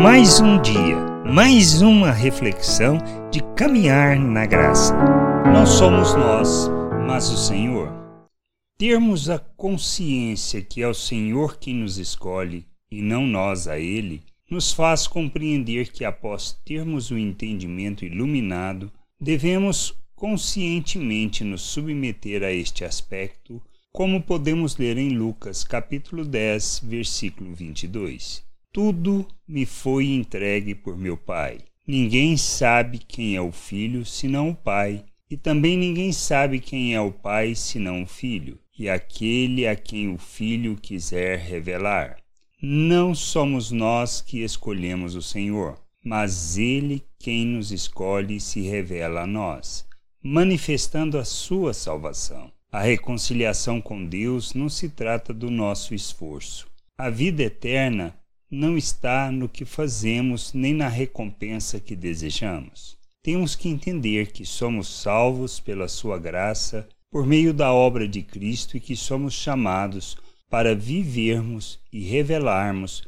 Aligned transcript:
Mais 0.00 0.38
um 0.38 0.62
dia, 0.62 0.96
mais 1.26 1.82
uma 1.82 2.12
reflexão 2.12 2.98
de 3.32 3.42
caminhar 3.56 4.16
na 4.16 4.46
graça. 4.46 4.94
Não 5.52 5.66
somos 5.66 6.14
nós, 6.14 6.70
mas 7.04 7.28
o 7.30 7.36
Senhor. 7.36 7.92
Termos 8.78 9.28
a 9.28 9.40
consciência 9.40 10.62
que 10.62 10.82
é 10.82 10.86
o 10.86 10.94
Senhor 10.94 11.58
quem 11.58 11.74
nos 11.74 11.98
escolhe 11.98 12.64
e 12.88 13.02
não 13.02 13.26
nós 13.26 13.66
a 13.66 13.76
Ele, 13.76 14.22
nos 14.48 14.72
faz 14.72 15.08
compreender 15.08 15.90
que, 15.90 16.04
após 16.04 16.56
termos 16.64 17.10
o 17.10 17.18
entendimento 17.18 18.04
iluminado, 18.04 18.92
devemos 19.20 19.92
conscientemente 20.14 21.42
nos 21.42 21.62
submeter 21.62 22.44
a 22.44 22.52
este 22.52 22.84
aspecto, 22.84 23.60
como 23.90 24.22
podemos 24.22 24.76
ler 24.76 24.96
em 24.96 25.08
Lucas 25.08 25.64
capítulo 25.64 26.24
10, 26.24 26.82
versículo 26.84 27.52
22. 27.52 28.46
Tudo 28.72 29.26
me 29.46 29.64
foi 29.64 30.06
entregue 30.08 30.74
por 30.74 30.96
meu 30.96 31.16
Pai. 31.16 31.58
Ninguém 31.86 32.36
sabe 32.36 32.98
quem 32.98 33.34
é 33.34 33.40
o 33.40 33.50
Filho 33.50 34.04
senão 34.04 34.50
o 34.50 34.54
Pai, 34.54 35.04
e 35.30 35.36
também 35.36 35.76
ninguém 35.76 36.12
sabe 36.12 36.60
quem 36.60 36.94
é 36.94 37.00
o 37.00 37.10
Pai 37.10 37.54
senão 37.54 38.02
o 38.02 38.06
Filho, 38.06 38.58
e 38.78 38.88
aquele 38.88 39.66
a 39.66 39.74
quem 39.74 40.12
o 40.12 40.18
Filho 40.18 40.76
quiser 40.76 41.38
revelar. 41.38 42.18
Não 42.60 43.14
somos 43.14 43.70
nós 43.70 44.20
que 44.20 44.42
escolhemos 44.42 45.14
o 45.14 45.22
Senhor, 45.22 45.78
mas 46.04 46.58
Ele 46.58 47.02
quem 47.18 47.46
nos 47.46 47.72
escolhe 47.72 48.36
e 48.36 48.40
se 48.40 48.60
revela 48.60 49.22
a 49.22 49.26
nós, 49.26 49.86
manifestando 50.22 51.18
a 51.18 51.24
sua 51.24 51.72
salvação. 51.72 52.50
A 52.70 52.82
reconciliação 52.82 53.80
com 53.80 54.04
Deus 54.04 54.52
não 54.52 54.68
se 54.68 54.90
trata 54.90 55.32
do 55.32 55.50
nosso 55.50 55.94
esforço. 55.94 56.68
A 56.98 57.08
vida 57.08 57.42
eterna 57.42 58.14
não 58.50 58.76
está 58.76 59.30
no 59.30 59.48
que 59.48 59.64
fazemos 59.64 60.52
nem 60.54 60.72
na 60.72 60.88
recompensa 60.88 61.78
que 61.78 61.94
desejamos. 61.94 62.96
Temos 63.22 63.54
que 63.54 63.68
entender 63.68 64.32
que 64.32 64.46
somos 64.46 64.88
salvos 64.88 65.60
pela 65.60 65.88
Sua 65.88 66.18
graça 66.18 66.88
por 67.10 67.26
meio 67.26 67.52
da 67.52 67.72
obra 67.72 68.06
de 68.08 68.22
Cristo 68.22 68.76
e 68.76 68.80
que 68.80 68.96
somos 68.96 69.34
chamados 69.34 70.16
para 70.48 70.74
vivermos 70.74 71.78
e 71.92 72.00
revelarmos 72.00 73.02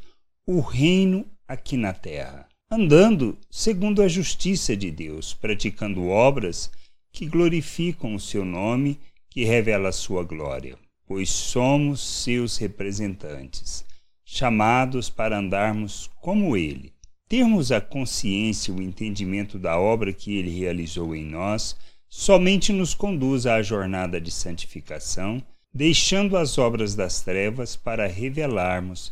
o 0.45 0.59
reino 0.59 1.25
aqui 1.47 1.75
na 1.75 1.93
terra, 1.93 2.47
andando 2.69 3.37
segundo 3.49 4.01
a 4.01 4.07
justiça 4.07 4.75
de 4.75 4.91
Deus, 4.91 5.33
praticando 5.33 6.07
obras 6.07 6.71
que 7.11 7.25
glorificam 7.25 8.15
o 8.15 8.19
seu 8.19 8.45
nome, 8.45 8.99
que 9.29 9.43
revela 9.43 9.89
a 9.89 9.93
sua 9.93 10.23
glória, 10.23 10.77
pois 11.05 11.29
somos 11.29 12.23
seus 12.23 12.57
representantes, 12.57 13.85
chamados 14.33 15.09
para 15.09 15.37
andarmos 15.37 16.09
como 16.21 16.55
ele. 16.55 16.93
Termos 17.27 17.69
a 17.69 17.81
consciência 17.81 18.71
e 18.71 18.75
o 18.75 18.81
entendimento 18.81 19.59
da 19.59 19.77
obra 19.77 20.13
que 20.13 20.37
ele 20.37 20.57
realizou 20.57 21.13
em 21.13 21.25
nós 21.25 21.75
somente 22.07 22.71
nos 22.71 22.93
conduz 22.93 23.45
à 23.45 23.61
jornada 23.61 24.21
de 24.21 24.31
santificação 24.31 25.43
deixando 25.73 26.37
as 26.37 26.57
obras 26.57 26.95
das 26.95 27.21
trevas 27.21 27.75
para 27.75 28.07
revelarmos 28.07 29.11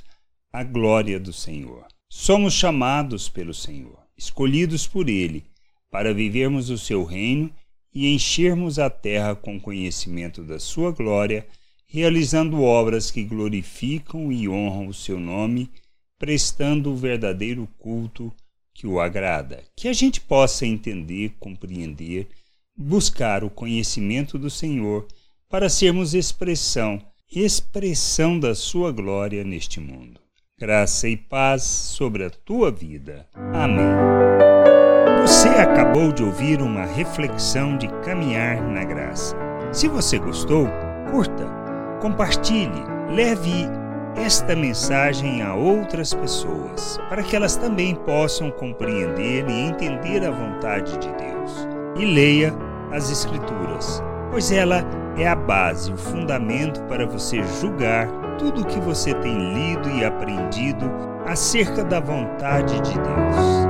a 0.54 0.64
glória 0.64 1.20
do 1.20 1.34
Senhor. 1.34 1.86
Somos 2.10 2.54
chamados 2.54 3.28
pelo 3.28 3.54
Senhor, 3.54 4.00
escolhidos 4.18 4.88
por 4.88 5.10
Ele, 5.10 5.44
para 5.92 6.14
vivermos 6.14 6.70
o 6.70 6.78
seu 6.78 7.04
reino 7.04 7.52
e 7.94 8.14
enchermos 8.14 8.80
a 8.80 8.90
terra 8.90 9.36
com 9.36 9.60
conhecimento 9.60 10.44
da 10.44 10.60
sua 10.60 10.92
glória, 10.92 11.46
realizando 11.90 12.62
obras 12.62 13.10
que 13.10 13.24
glorificam 13.24 14.32
e 14.32 14.48
honram 14.48 14.88
o 14.88 14.94
seu 14.94 15.20
nome, 15.20 15.70
prestando 16.20 16.92
o 16.92 16.96
verdadeiro 16.96 17.68
culto 17.80 18.32
que 18.74 18.86
o 18.86 19.00
agrada. 19.00 19.64
Que 19.76 19.88
a 19.88 19.94
gente 19.94 20.22
possa 20.22 20.68
entender, 20.68 21.34
compreender, 21.40 22.28
buscar 22.78 23.44
o 23.44 23.50
conhecimento 23.50 24.38
do 24.38 24.50
Senhor 24.50 25.08
para 25.50 25.68
sermos 25.68 26.14
expressão, 26.14 27.02
expressão 27.34 28.40
da 28.40 28.54
sua 28.54 28.92
glória 28.92 29.44
neste 29.44 29.80
mundo. 29.80 30.20
Graça 30.60 31.10
e 31.10 31.18
paz 31.18 31.64
sobre 31.64 32.24
a 32.24 32.30
tua 32.30 32.70
vida. 32.70 33.28
Amém. 33.54 33.90
Você 35.22 35.48
acabou 35.48 36.12
de 36.12 36.22
ouvir 36.22 36.62
uma 36.62 36.86
reflexão 36.86 37.78
de 37.78 37.88
caminhar 38.04 38.62
na 38.62 38.84
graça. 38.84 39.36
Se 39.72 39.88
você 39.88 40.20
gostou, 40.20 40.68
curta, 41.12 41.59
compartilhe, 42.00 42.84
leve 43.10 43.68
esta 44.16 44.56
mensagem 44.56 45.42
a 45.42 45.54
outras 45.54 46.14
pessoas, 46.14 47.00
para 47.10 47.24
que 47.24 47.36
elas 47.36 47.56
também 47.56 47.96
possam 47.96 48.52
compreender 48.52 49.48
e 49.48 49.68
entender 49.68 50.26
a 50.26 50.32
vontade 50.32 50.98
de 50.98 51.08
Deus. 51.14 51.68
E 51.98 52.06
leia 52.06 52.54
as 52.92 53.12
Escrituras 53.12 54.02
pois 54.30 54.52
ela 54.52 54.84
é 55.18 55.28
a 55.28 55.36
base, 55.36 55.92
o 55.92 55.98
fundamento 55.98 56.82
para 56.84 57.06
você 57.06 57.42
julgar 57.60 58.08
tudo 58.38 58.62
o 58.62 58.66
que 58.66 58.80
você 58.80 59.14
tem 59.16 59.54
lido 59.54 59.90
e 59.90 60.06
aprendido 60.06 60.90
acerca 61.26 61.84
da 61.84 62.00
vontade 62.00 62.80
de 62.82 62.94
Deus. 62.94 63.69